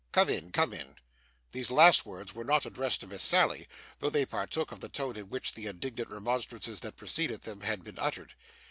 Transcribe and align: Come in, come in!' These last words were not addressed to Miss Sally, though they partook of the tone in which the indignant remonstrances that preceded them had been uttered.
Come 0.13 0.29
in, 0.29 0.51
come 0.51 0.73
in!' 0.73 0.95
These 1.51 1.69
last 1.69 2.07
words 2.07 2.33
were 2.33 2.43
not 2.43 2.65
addressed 2.65 3.01
to 3.01 3.07
Miss 3.07 3.21
Sally, 3.21 3.67
though 3.99 4.09
they 4.09 4.25
partook 4.25 4.71
of 4.71 4.79
the 4.79 4.89
tone 4.89 5.15
in 5.15 5.29
which 5.29 5.53
the 5.53 5.67
indignant 5.67 6.09
remonstrances 6.09 6.79
that 6.79 6.97
preceded 6.97 7.43
them 7.43 7.61
had 7.61 7.83
been 7.83 7.99
uttered. 7.99 8.33